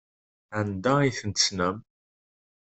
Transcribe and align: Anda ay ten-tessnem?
Anda 0.59 0.91
ay 0.99 1.11
ten-tessnem? 1.17 1.77